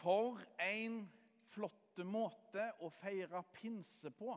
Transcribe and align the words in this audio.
For 0.00 0.40
en 0.64 1.02
flott 1.50 2.00
måte 2.06 2.70
å 2.80 2.88
feire 3.00 3.42
pinse 3.52 4.12
på. 4.16 4.32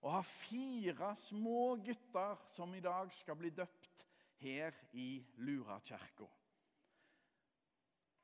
Å 0.00 0.12
ha 0.14 0.22
fire 0.24 1.12
små 1.26 1.74
gutter 1.84 2.38
som 2.54 2.72
i 2.74 2.80
dag 2.84 3.12
skal 3.12 3.36
bli 3.36 3.50
døpt 3.52 4.06
her 4.40 4.76
i 4.96 5.20
Lurakirka. 5.44 6.28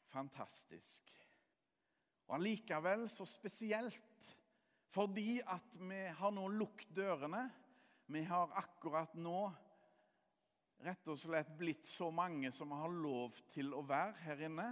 Fantastisk. 0.08 1.12
Og 2.26 2.38
allikevel 2.38 3.04
så 3.12 3.26
spesielt 3.28 4.32
fordi 4.96 5.42
at 5.44 5.76
vi 5.76 6.00
har 6.16 6.32
nå 6.32 6.46
lukket 6.56 6.94
dørene. 6.96 7.42
Vi 8.08 8.22
har 8.24 8.54
akkurat 8.56 9.12
nå 9.20 9.50
rett 10.86 11.08
og 11.12 11.18
slett 11.20 11.50
blitt 11.58 11.84
så 11.88 12.08
mange 12.14 12.48
som 12.54 12.72
har 12.72 12.92
lov 12.92 13.36
til 13.52 13.74
å 13.76 13.82
være 13.84 14.16
her 14.24 14.46
inne. 14.48 14.70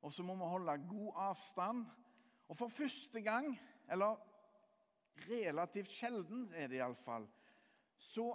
Og 0.00 0.12
så 0.12 0.24
må 0.24 0.34
vi 0.34 0.48
holde 0.48 0.76
god 0.88 1.12
avstand. 1.30 1.84
Og 2.48 2.56
for 2.56 2.68
første 2.68 3.20
gang, 3.22 3.52
eller 3.90 4.16
relativt 5.28 5.92
sjelden 5.92 6.48
er 6.56 6.70
det 6.70 6.80
iallfall, 6.80 7.28
så 7.98 8.32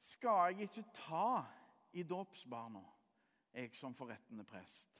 skal 0.00 0.52
jeg 0.56 0.68
ikke 0.68 0.84
ta 0.96 1.42
i 1.96 2.04
dåpsbarna, 2.06 2.82
jeg 3.54 3.74
som 3.76 3.94
forrettende 3.96 4.44
prest. 4.44 4.92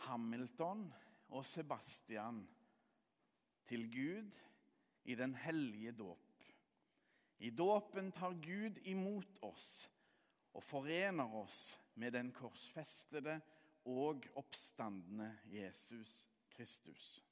Hamilton 0.05 0.93
og 1.29 1.45
Sebastian 1.45 2.43
til 3.69 3.85
Gud 3.93 4.37
i 5.09 5.15
den 5.15 5.33
hellige 5.35 5.91
dåp. 5.91 6.43
I 7.37 7.49
dåpen 7.49 8.11
tar 8.11 8.33
Gud 8.33 8.77
imot 8.83 9.39
oss 9.41 9.89
og 10.53 10.61
forener 10.63 11.33
oss 11.39 11.79
med 11.97 12.13
den 12.13 12.29
korsfestede 12.35 13.39
og 13.89 14.27
oppstandende 14.37 15.31
Jesus 15.49 16.13
Kristus. 16.53 17.25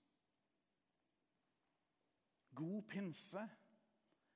God 2.58 2.82
pinse. 2.90 3.46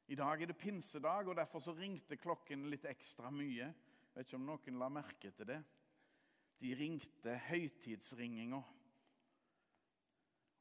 I 0.08 0.16
dag 0.16 0.42
er 0.42 0.52
det 0.52 0.60
pinsedag, 0.62 1.28
og 1.28 1.36
derfor 1.36 1.64
så 1.64 1.74
ringte 1.74 2.20
klokken 2.22 2.70
litt 2.70 2.86
ekstra 2.86 3.32
mye. 3.34 3.72
Jeg 3.72 4.14
vet 4.14 4.28
ikke 4.28 4.38
om 4.38 4.50
noen 4.52 4.78
la 4.78 4.90
merke 4.92 5.32
til 5.34 5.50
det. 5.50 5.62
De 6.62 6.76
ringte 6.78 7.40
høytidsringinga. 7.48 8.62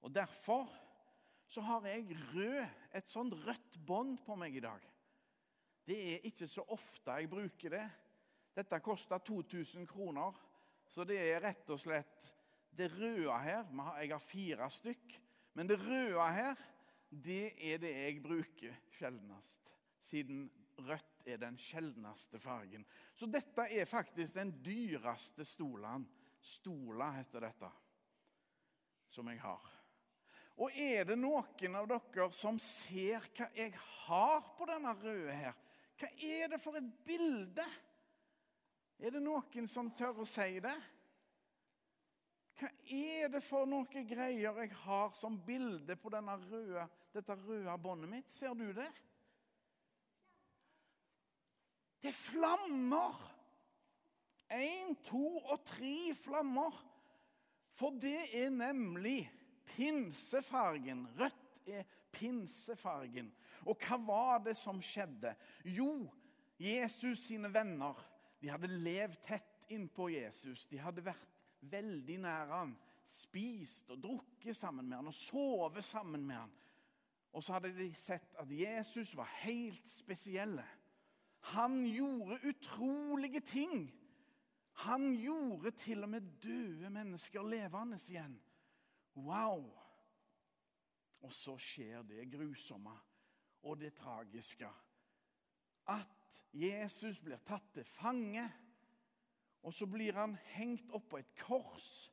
Og 0.01 0.15
derfor 0.15 0.71
så 1.51 1.63
har 1.67 1.87
jeg 1.91 2.15
rød, 2.35 2.67
et 2.95 3.11
sånt 3.11 3.35
rødt 3.47 3.79
bånd 3.87 4.21
på 4.23 4.37
meg 4.39 4.55
i 4.55 4.63
dag. 4.63 4.85
Det 5.87 5.97
er 6.13 6.27
ikke 6.29 6.47
så 6.47 6.63
ofte 6.71 7.17
jeg 7.19 7.31
bruker 7.31 7.75
det. 7.75 7.87
Dette 8.55 8.79
koster 8.83 9.19
2000 9.19 9.89
kroner, 9.91 10.37
så 10.91 11.03
det 11.07 11.19
er 11.19 11.43
rett 11.43 11.71
og 11.71 11.81
slett 11.83 12.29
det 12.79 12.87
røde 12.95 13.35
her 13.43 13.67
Jeg 13.99 14.13
har 14.13 14.23
fire 14.23 14.71
stykk, 14.71 15.17
men 15.55 15.67
det 15.67 15.81
røde 15.81 16.29
her, 16.33 16.63
det 17.11 17.57
er 17.59 17.83
det 17.83 17.91
jeg 17.97 18.23
bruker 18.23 18.79
sjeldnest. 18.95 19.75
Siden 20.01 20.47
rødt 20.79 21.27
er 21.27 21.37
den 21.37 21.59
sjeldneste 21.59 22.39
fargen. 22.39 22.87
Så 23.15 23.27
dette 23.27 23.67
er 23.67 23.91
faktisk 23.91 24.35
den 24.39 24.55
dyreste 24.65 25.45
stolen. 25.45 26.07
Stola 26.41 27.11
heter 27.19 27.43
dette, 27.45 27.75
som 29.11 29.29
jeg 29.29 29.43
har. 29.43 29.80
Og 30.59 30.73
er 30.77 31.07
det 31.09 31.17
noen 31.19 31.77
av 31.79 31.87
dere 31.89 32.31
som 32.37 32.59
ser 32.61 33.25
hva 33.37 33.49
jeg 33.57 33.75
har 34.07 34.41
på 34.57 34.67
denne 34.69 34.95
røde 34.99 35.37
her? 35.37 35.55
Hva 36.01 36.11
er 36.17 36.51
det 36.53 36.61
for 36.61 36.79
et 36.81 36.91
bilde? 37.07 37.67
Er 39.01 39.15
det 39.15 39.23
noen 39.25 39.69
som 39.69 39.93
tør 39.97 40.23
å 40.25 40.29
si 40.29 40.59
det? 40.61 40.77
Hva 42.61 42.69
er 42.93 43.31
det 43.33 43.41
for 43.45 43.69
noen 43.69 44.09
greier 44.09 44.59
jeg 44.61 44.73
har 44.83 45.15
som 45.17 45.39
bilde 45.47 45.97
på 45.97 46.13
røde, 46.13 46.89
dette 47.15 47.37
røde 47.47 47.79
båndet 47.81 48.11
mitt? 48.11 48.29
Ser 48.29 48.55
du 48.55 48.73
det? 48.77 48.91
Det 52.01 52.09
er 52.09 52.17
flammer! 52.17 53.17
Én, 54.51 54.97
to 55.07 55.39
og 55.39 55.61
tre 55.65 56.13
flammer. 56.19 56.75
For 57.79 57.95
det 57.97 58.35
er 58.35 58.51
nemlig 58.51 59.31
pinsefargen. 59.75 61.07
Rødt 61.19 61.61
er 61.67 61.85
pinsefargen. 62.13 63.33
Og 63.69 63.77
hva 63.85 63.99
var 64.07 64.45
det 64.45 64.57
som 64.59 64.81
skjedde? 64.83 65.35
Jo, 65.65 66.09
Jesus 66.61 67.27
sine 67.27 67.51
venner 67.53 67.99
de 68.41 68.49
hadde 68.49 68.71
levd 68.73 69.19
tett 69.25 69.67
innpå 69.73 70.09
Jesus. 70.13 70.67
De 70.71 70.81
hadde 70.81 71.05
vært 71.05 71.29
veldig 71.71 72.17
nær 72.25 72.55
han, 72.55 72.75
spist 73.05 73.91
og 73.93 74.01
drukket 74.03 74.57
sammen 74.57 74.89
med 74.89 75.01
han 75.01 75.11
og 75.11 75.17
sovet 75.17 75.85
sammen 75.85 76.25
med 76.27 76.41
han. 76.41 76.53
Og 77.37 77.45
så 77.45 77.57
hadde 77.57 77.73
de 77.77 77.91
sett 77.95 78.35
at 78.41 78.51
Jesus 78.51 79.13
var 79.19 79.29
helt 79.45 79.87
spesielle. 79.89 80.65
Han 81.55 81.85
gjorde 81.87 82.41
utrolige 82.51 83.41
ting. 83.41 83.87
Han 84.85 85.13
gjorde 85.15 85.71
til 85.77 86.03
og 86.05 86.11
med 86.17 86.27
døde 86.43 86.91
mennesker 86.91 87.45
levende 87.45 87.99
igjen. 88.09 88.35
Wow! 89.15 89.65
Og 91.21 91.33
så 91.33 91.57
skjer 91.61 92.03
det 92.09 92.31
grusomme 92.33 92.95
og 93.63 93.81
det 93.81 93.93
tragiske. 93.95 94.69
At 95.91 96.43
Jesus 96.53 97.21
blir 97.21 97.43
tatt 97.45 97.73
til 97.75 97.85
fange, 97.85 98.47
og 99.63 99.75
så 99.75 99.87
blir 99.87 100.17
han 100.17 100.37
hengt 100.55 100.93
opp 100.97 101.11
på 101.11 101.21
et 101.21 101.35
kors. 101.43 102.09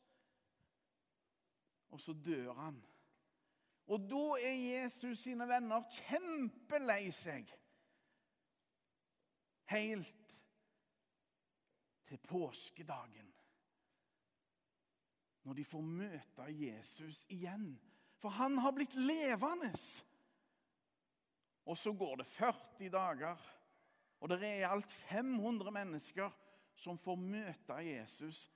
Og 1.90 2.02
så 2.03 2.13
dør 2.13 2.53
han. 2.53 2.81
Og 3.88 4.03
da 4.09 4.24
er 4.44 4.58
Jesus 4.58 5.22
sine 5.24 5.47
venner 5.47 5.85
kjempelei 6.02 7.08
seg. 7.16 7.47
Helt 9.72 10.35
til 12.08 12.19
påskedagen. 12.28 13.31
Når 15.47 15.56
de 15.56 15.63
får 15.63 15.84
møte 15.88 16.46
Jesus 16.52 17.22
igjen. 17.31 17.69
For 18.19 18.34
han 18.35 18.58
har 18.59 18.74
blitt 18.75 18.97
levende. 19.00 19.69
Og 21.63 21.78
så 21.80 21.94
går 21.96 22.19
det 22.19 22.28
40 22.28 22.90
dager, 22.91 23.47
og 24.19 24.30
det 24.31 24.41
er 24.44 24.59
i 24.59 24.68
alt 24.68 24.91
500 24.91 25.72
mennesker 25.72 26.35
som 26.75 27.00
får 27.00 27.16
møte 27.19 27.80
Jesus, 27.84 28.47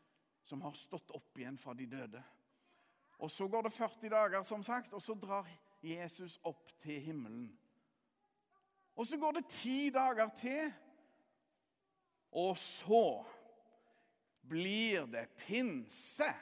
som 0.44 0.62
har 0.66 0.76
stått 0.80 1.12
opp 1.16 1.40
igjen 1.40 1.60
fra 1.60 1.76
de 1.78 1.88
døde. 1.88 2.22
Og 3.22 3.32
Så 3.32 3.48
går 3.48 3.64
det 3.64 3.74
40 3.74 4.10
dager, 4.10 4.44
som 4.44 4.64
sagt, 4.64 4.94
og 4.94 5.02
så 5.02 5.14
drar 5.14 5.48
Jesus 5.82 6.40
opp 6.44 6.72
til 6.82 7.00
himmelen. 7.02 7.52
Og 8.96 9.08
så 9.08 9.18
går 9.18 9.32
det 9.40 9.48
ti 9.48 9.90
dager 9.90 10.30
til, 10.36 10.72
og 12.32 12.58
så 12.58 13.24
blir 14.42 15.06
det 15.06 15.30
pinse 15.38 16.34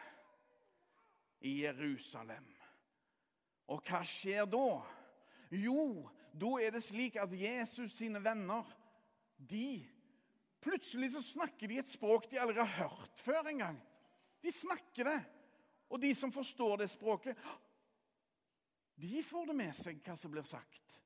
i 1.46 1.62
Jerusalem. 1.64 2.48
Og 3.70 3.84
hva 3.86 4.02
skjer 4.08 4.48
da? 4.50 4.82
Jo, 5.54 6.10
da 6.34 6.52
er 6.62 6.76
det 6.76 6.84
slik 6.86 7.18
at 7.22 7.34
Jesus 7.34 7.96
sine 7.98 8.22
venner 8.24 8.68
de, 9.38 9.86
Plutselig 10.60 11.14
så 11.14 11.22
snakker 11.24 11.72
de 11.72 11.78
et 11.80 11.88
språk 11.88 12.26
de 12.28 12.40
aldri 12.42 12.60
har 12.60 12.90
hørt 12.90 13.20
før 13.24 13.48
engang. 13.48 13.78
De 14.44 14.52
snakker 14.52 15.08
det. 15.08 15.20
Og 15.88 16.02
de 16.04 16.12
som 16.16 16.34
forstår 16.36 16.82
det 16.82 16.90
språket, 16.92 17.38
de 19.00 19.22
får 19.24 19.48
det 19.48 19.56
med 19.56 19.78
seg 19.78 20.02
hva 20.04 20.18
som 20.20 20.34
blir 20.34 20.44
sagt. 20.44 20.98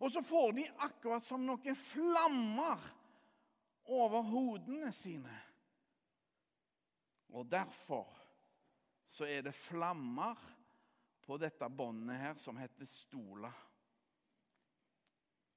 Og 0.00 0.08
så 0.12 0.22
får 0.24 0.56
de 0.56 0.64
akkurat 0.84 1.24
som 1.24 1.44
noen 1.44 1.76
flammer 1.76 2.80
over 3.92 4.24
hodene 4.32 4.88
sine. 4.96 5.36
Og 7.36 7.46
derfor 7.52 8.08
så 9.08 9.26
er 9.28 9.44
det 9.46 9.54
flammer 9.54 10.38
på 11.26 11.38
dette 11.40 11.68
båndet 11.70 12.20
her 12.20 12.40
som 12.40 12.58
heter 12.60 12.88
stola. 12.90 13.50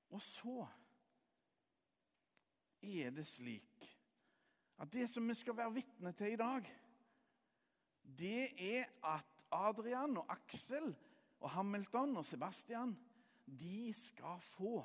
Og 0.09 0.21
så 0.23 0.63
er 2.81 3.11
det 3.13 3.27
slik 3.29 3.89
at 4.79 4.91
det 4.93 5.09
som 5.11 5.27
vi 5.27 5.35
skal 5.35 5.57
være 5.57 5.75
vitne 5.75 6.13
til 6.15 6.33
i 6.33 6.39
dag, 6.39 6.69
det 8.19 8.47
er 8.55 8.87
at 9.05 9.43
Adrian 9.51 10.17
og 10.17 10.31
Aksel 10.31 10.93
og 11.39 11.51
Hamilton 11.51 12.17
og 12.17 12.25
Sebastian 12.25 12.95
de 13.45 13.91
skal 13.93 14.39
få 14.45 14.79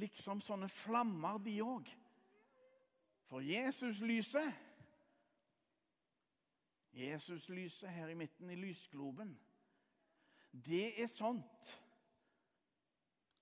liksom 0.00 0.40
sånne 0.44 0.68
flammer, 0.70 1.38
de 1.42 1.56
òg. 1.64 1.88
For 3.30 3.44
Jesus-lyset 3.44 4.69
Jesus-lyset 6.92 7.90
her 7.90 8.08
i 8.08 8.14
midten 8.18 8.50
i 8.50 8.58
lysgloben, 8.58 9.38
det 10.52 11.02
er 11.02 11.06
sånt 11.06 11.70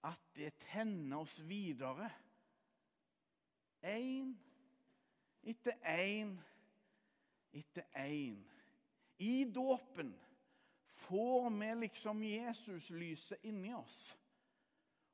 at 0.04 0.20
det 0.36 0.52
tenner 0.68 1.24
oss 1.24 1.40
videre. 1.48 2.10
Én 3.82 4.34
etter 5.42 5.78
én 5.82 6.36
etter 7.52 7.86
én. 7.96 8.38
I 9.18 9.44
dåpen 9.44 10.12
får 10.92 11.50
vi 11.50 11.74
liksom 11.80 12.22
Jesus-lyset 12.24 13.44
inni 13.44 13.72
oss. 13.74 14.16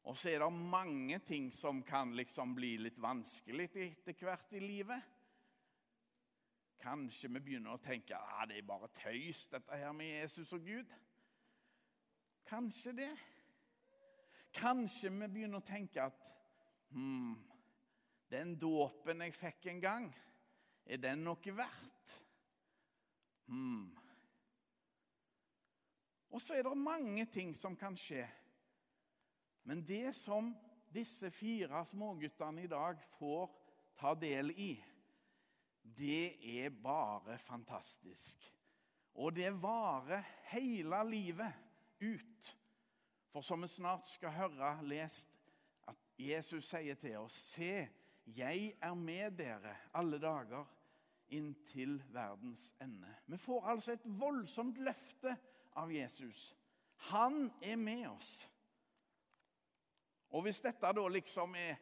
Og 0.05 0.19
så 0.19 0.35
er 0.35 0.43
det 0.43 0.53
mange 0.53 1.19
ting 1.25 1.53
som 1.53 1.83
kan 1.83 2.13
liksom 2.17 2.53
bli 2.55 2.75
litt 2.77 2.99
vanskelig 3.01 3.71
etter 3.73 4.19
hvert 4.21 4.53
i 4.53 4.61
livet. 4.61 5.14
Kanskje 6.85 7.31
vi 7.33 7.41
begynner 7.41 7.79
å 7.79 7.81
tenke 7.81 8.13
at 8.13 8.33
ah, 8.37 8.45
det 8.49 8.59
er 8.61 8.67
bare 8.69 8.91
tøys, 8.99 9.47
dette 9.49 9.77
her 9.81 9.93
med 9.97 10.11
Jesus 10.19 10.53
og 10.53 10.67
Gud. 10.67 10.91
Kanskje 12.45 12.93
det. 12.99 13.13
Kanskje 14.53 15.09
vi 15.15 15.29
begynner 15.33 15.63
å 15.63 15.65
tenke 15.65 16.05
at 16.05 16.29
hmm, 16.93 17.33
den 18.29 18.53
dåpen 18.61 19.25
jeg 19.25 19.37
fikk 19.39 19.71
en 19.73 19.81
gang, 19.81 20.13
er 20.85 21.01
den 21.01 21.25
noe 21.25 21.57
verdt? 21.57 22.21
Hmm. 23.49 23.89
Og 26.35 26.43
så 26.43 26.59
er 26.59 26.67
det 26.67 26.77
mange 26.77 27.25
ting 27.33 27.57
som 27.57 27.77
kan 27.81 27.97
skje. 27.97 28.27
Men 29.65 29.81
det 29.89 30.13
som 30.21 30.53
disse 30.93 31.33
fire 31.33 31.81
småguttene 31.89 32.67
i 32.67 32.71
dag 32.71 33.01
får 33.17 33.49
ta 33.97 34.13
del 34.21 34.53
i, 34.53 34.75
det 35.85 36.65
er 36.65 36.71
bare 36.71 37.39
fantastisk. 37.39 38.41
Og 39.15 39.35
det 39.37 39.53
varer 39.63 40.25
hele 40.51 41.03
livet 41.11 41.53
ut. 42.01 42.57
For 43.31 43.41
som 43.41 43.63
vi 43.63 43.69
snart 43.69 44.09
skal 44.09 44.35
høre 44.35 44.79
lest, 44.87 45.29
at 45.89 45.97
Jesus 46.19 46.69
sier 46.71 46.97
til 46.99 47.19
oss 47.21 47.37
Se, 47.55 47.89
jeg 48.25 48.73
er 48.81 48.95
med 48.97 49.37
dere 49.37 49.75
alle 49.95 50.19
dager 50.23 50.65
inntil 51.35 51.99
verdens 52.13 52.71
ende. 52.81 53.11
Vi 53.27 53.37
får 53.37 53.69
altså 53.69 53.93
et 53.93 54.07
voldsomt 54.21 54.79
løfte 54.79 55.37
av 55.77 55.93
Jesus. 55.93 56.55
Han 57.11 57.51
er 57.63 57.77
med 57.77 58.07
oss. 58.09 58.49
Og 60.31 60.43
hvis 60.47 60.63
dette 60.65 60.93
da 60.97 61.09
liksom 61.09 61.55
er 61.59 61.77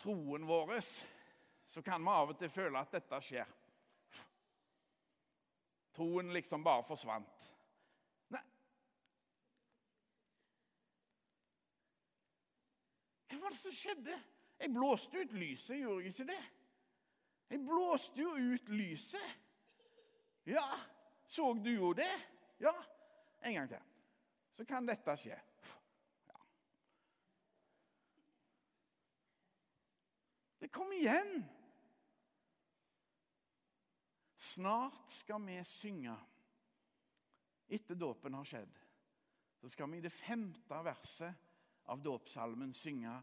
troen 0.00 0.46
vår, 0.48 0.76
så 1.66 1.82
kan 1.82 2.04
vi 2.04 2.10
av 2.14 2.30
og 2.30 2.38
til 2.38 2.50
føle 2.50 2.80
at 2.80 2.92
dette 2.94 3.20
skjer. 3.26 3.54
Troen 5.96 6.32
liksom 6.32 6.64
bare 6.64 6.84
forsvant. 6.86 7.46
Nei 8.34 8.42
Hva 13.30 13.40
var 13.42 13.54
det 13.54 13.60
som 13.60 13.74
skjedde? 13.74 14.20
Jeg 14.56 14.72
blåste 14.72 15.20
ut 15.20 15.34
lyset, 15.36 15.80
gjorde 15.80 16.04
jeg 16.04 16.14
ikke 16.14 16.28
det? 16.30 16.44
Jeg 17.50 17.60
blåste 17.66 18.22
jo 18.22 18.30
ut 18.54 18.68
lyset. 18.72 19.34
Ja, 20.46 20.64
så 21.26 21.52
du 21.52 21.70
jo 21.74 21.92
det? 21.92 22.12
Ja, 22.62 22.72
en 23.42 23.54
gang 23.54 23.68
til. 23.68 23.82
Så 24.52 24.64
kan 24.64 24.86
dette 24.88 25.16
skje. 25.20 25.36
Ja. 26.26 26.38
Det 30.60 30.72
kom 30.72 30.92
igjen. 30.96 31.44
Snart 34.46 35.08
skal 35.10 35.42
vi 35.42 35.56
synge, 35.66 36.14
etter 37.66 37.98
dåpen 37.98 38.36
har 38.38 38.46
skjedd, 38.46 38.78
så 39.58 39.70
skal 39.72 39.90
vi 39.90 39.98
i 39.98 40.04
det 40.04 40.12
femte 40.14 40.78
verset 40.86 41.88
av 41.90 42.02
dåpssalmen 42.04 42.74
synge 42.76 43.14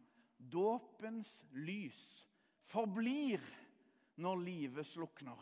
Dåpens 0.43 1.45
lys 1.55 2.25
forblir 2.67 3.39
når 4.19 4.41
livet 4.43 4.87
slukner. 4.89 5.39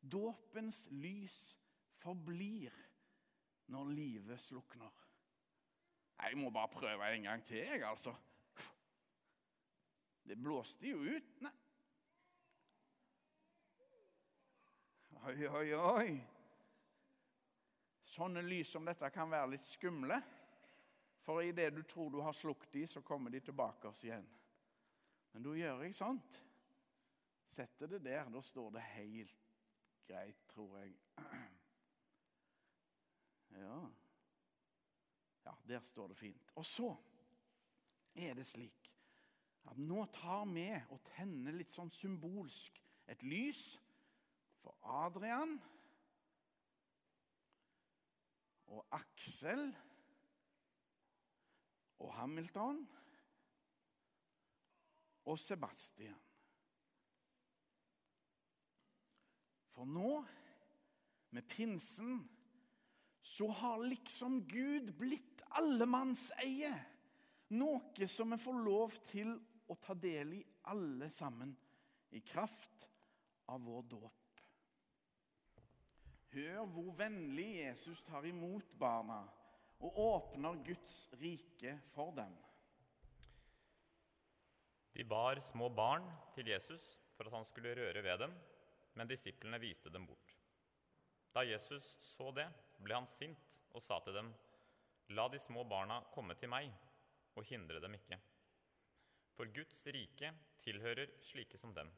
Dåpens 0.00 0.86
lys 0.94 1.36
forblir 2.00 2.72
når 3.68 3.92
livet 3.92 4.40
slukner. 4.40 4.94
Jeg 6.20 6.38
må 6.40 6.48
bare 6.52 6.72
prøve 6.72 7.12
en 7.12 7.28
gang 7.28 7.44
til, 7.44 7.60
jeg, 7.60 7.84
altså. 7.84 8.14
Det 10.24 10.38
blåste 10.40 10.88
jo 10.88 11.04
ut. 11.04 11.40
Nei. 11.44 11.59
Oi, 15.20 15.48
oi, 15.48 15.74
oi. 15.76 16.12
Sånne 18.08 18.40
lys 18.40 18.70
som 18.72 18.86
dette 18.88 19.10
kan 19.12 19.28
være 19.28 19.52
litt 19.52 19.64
skumle. 19.66 20.16
For 21.26 21.44
idet 21.44 21.74
du 21.76 21.82
tror 21.84 22.08
du 22.10 22.22
har 22.24 22.32
slukt 22.32 22.70
de, 22.72 22.86
så 22.88 23.02
kommer 23.04 23.30
de 23.30 23.42
tilbake 23.44 23.90
oss 23.90 24.00
igjen. 24.06 24.24
Men 25.34 25.44
da 25.44 25.52
gjør 25.58 25.84
jeg 25.84 25.96
sånt. 25.98 26.38
Setter 27.52 27.90
det 27.92 28.00
der. 28.06 28.30
Da 28.32 28.40
står 28.42 28.72
det 28.78 28.86
helt 28.94 29.52
greit, 30.08 30.40
tror 30.54 30.78
jeg. 30.80 30.96
Ja. 33.50 33.76
ja, 35.44 35.52
der 35.66 35.80
står 35.84 36.12
det 36.12 36.16
fint. 36.16 36.52
Og 36.54 36.64
så 36.64 36.92
er 38.14 38.38
det 38.38 38.44
slik 38.46 38.86
at 39.68 39.78
nå 39.82 40.04
tar 40.14 40.44
vi 40.48 40.68
og 40.94 41.02
tenner 41.10 41.58
litt 41.58 41.74
sånn 41.74 41.90
symbolsk 41.92 42.78
et 43.10 43.24
lys 43.26 43.72
for 44.60 44.76
Adrian 45.04 45.56
og 48.70 48.84
Aksel 48.94 49.64
og 52.00 52.12
Hamilton 52.14 52.82
og 55.30 55.38
Sebastian. 55.38 56.18
For 59.70 59.88
nå, 59.88 60.12
med 61.30 61.46
pinsen 61.48 62.20
så 63.22 63.46
har 63.60 63.84
liksom 63.86 64.42
Gud 64.48 64.90
blitt 64.98 65.44
allemannseie. 65.60 66.72
Noe 67.56 68.08
som 68.10 68.34
vi 68.34 68.38
får 68.40 68.62
lov 68.64 68.96
til 69.08 69.32
å 69.70 69.76
ta 69.80 69.94
del 69.94 70.34
i 70.38 70.44
alle 70.70 71.10
sammen, 71.14 71.54
i 72.10 72.20
kraft 72.26 72.88
av 73.50 73.62
vår 73.64 73.86
dåp. 73.90 74.19
Hør 76.30 76.66
hvor 76.70 76.92
vennlig 76.98 77.48
Jesus 77.64 78.02
tar 78.06 78.26
imot 78.28 78.68
barna 78.78 79.24
og 79.80 79.96
åpner 79.98 80.60
Guds 80.66 81.08
rike 81.18 81.74
for 81.94 82.12
dem. 82.14 82.32
De 84.94 85.04
bar 85.04 85.40
små 85.42 85.68
barn 85.72 86.06
til 86.34 86.50
Jesus 86.52 86.84
for 87.16 87.26
at 87.26 87.34
han 87.34 87.46
skulle 87.48 87.74
røre 87.74 88.02
ved 88.04 88.18
dem, 88.18 88.34
men 88.94 89.08
disiplene 89.08 89.58
viste 89.62 89.90
dem 89.90 90.06
bort. 90.06 90.36
Da 91.34 91.44
Jesus 91.46 91.86
så 92.02 92.30
det, 92.34 92.46
ble 92.82 92.94
han 92.94 93.06
sint 93.06 93.58
og 93.74 93.82
sa 93.82 94.00
til 94.04 94.16
dem, 94.16 94.32
La 95.10 95.26
de 95.28 95.38
små 95.42 95.64
barna 95.66 95.98
komme 96.14 96.36
til 96.38 96.50
meg, 96.50 96.70
og 97.34 97.46
hindre 97.46 97.80
dem 97.82 97.96
ikke. 97.96 98.18
For 99.34 99.50
Guds 99.54 99.80
rike 99.90 100.30
tilhører 100.62 101.10
slike 101.24 101.58
som 101.58 101.72
dem. 101.74 101.90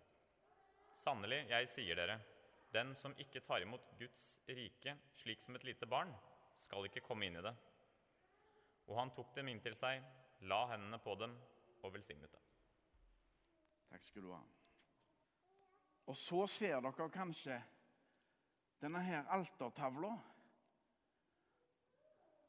Sannelig, 0.97 1.43
jeg 1.51 1.69
sier 1.69 1.99
dere, 1.99 2.17
den 2.73 2.95
som 2.97 3.15
ikke 3.21 3.43
tar 3.45 3.65
imot 3.65 3.85
Guds 3.99 4.39
rike 4.49 4.97
slik 5.17 5.43
som 5.45 5.57
et 5.57 5.67
lite 5.69 5.87
barn, 5.87 6.13
skal 6.57 6.87
ikke 6.89 7.05
komme 7.05 7.29
inn 7.29 7.37
i 7.37 7.45
det. 7.45 7.53
Og 8.89 8.97
han 8.99 9.13
tok 9.15 9.35
dem 9.37 9.51
inn 9.53 9.61
til 9.63 9.77
seg, 9.79 10.03
la 10.49 10.65
hendene 10.73 10.99
på 11.03 11.15
dem 11.21 11.37
og 11.83 11.95
velsignet 11.95 12.33
dem. 12.33 12.49
Takk 13.93 14.05
skal 14.07 14.25
du 14.25 14.33
ha. 14.33 14.43
Og 16.09 16.19
så 16.19 16.47
ser 16.51 16.81
dere 16.83 17.09
kanskje 17.13 17.61
denne 18.83 19.03
her 19.07 19.29
altertavla 19.31 20.17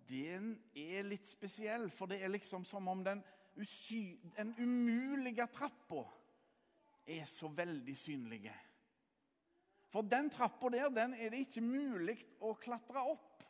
den 0.10 0.50
er 0.75 1.06
litt 1.08 1.27
spesiell, 1.27 1.88
for 1.94 2.12
det 2.12 2.20
er 2.22 2.32
liksom 2.34 2.65
som 2.68 2.88
om 2.92 3.03
den, 3.06 3.22
den 4.36 4.51
umulige 4.60 5.46
trappa 5.53 6.03
er 7.08 7.24
så 7.30 7.48
veldig 7.56 7.96
synlig. 7.98 8.50
For 9.93 10.01
den 10.01 10.31
trappa 10.33 10.71
der 10.73 10.89
den 10.89 11.13
er 11.13 11.29
det 11.29 11.43
ikke 11.45 11.62
mulig 11.62 12.17
å 12.41 12.55
klatre 12.57 13.03
opp. 13.13 13.43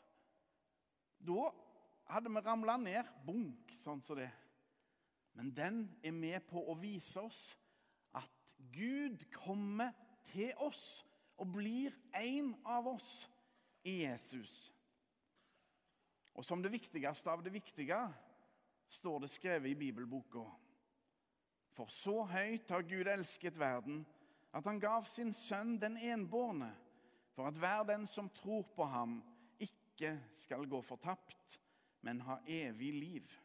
Da 1.24 1.46
hadde 2.12 2.32
vi 2.36 2.42
ramla 2.44 2.76
ned, 2.82 3.08
bunk, 3.24 3.72
sånn 3.80 4.02
som 4.04 4.20
det. 4.20 4.28
Men 5.40 5.54
den 5.56 5.78
er 6.04 6.12
med 6.12 6.44
på 6.50 6.60
å 6.68 6.76
vise 6.78 7.22
oss 7.24 7.54
at 8.20 8.56
Gud 8.76 9.24
kommer 9.32 9.96
til 10.28 10.52
oss 10.62 11.06
og 11.40 11.48
blir 11.56 11.96
en 12.20 12.52
av 12.68 12.92
oss 12.92 13.24
i 13.88 14.02
Jesus. 14.04 14.68
Og 16.36 16.44
som 16.44 16.62
det 16.62 16.74
viktigste 16.74 17.32
av 17.32 17.44
det 17.46 17.54
viktige 17.54 18.02
står 18.90 19.24
det 19.24 19.32
skrevet 19.32 19.72
i 19.72 19.80
bibelboka. 19.80 20.44
For 21.74 21.90
så 21.90 22.20
høyt 22.30 22.70
har 22.70 22.86
Gud 22.86 23.08
elsket 23.10 23.56
verden, 23.58 24.04
at 24.54 24.66
han 24.66 24.80
gav 24.80 25.06
sin 25.10 25.34
sønn 25.34 25.78
den 25.82 25.98
enbårne, 25.98 26.70
for 27.34 27.50
at 27.50 27.58
hver 27.58 27.84
den 27.90 28.06
som 28.08 28.30
tror 28.30 28.62
på 28.76 28.86
ham, 28.86 29.22
ikke 29.60 30.14
skal 30.32 30.68
gå 30.70 30.82
fortapt, 30.86 31.60
men 32.02 32.22
ha 32.22 32.38
evig 32.46 32.94
liv. 32.94 33.40